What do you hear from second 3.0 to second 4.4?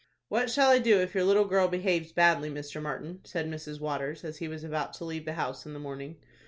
said Mrs. Waters, as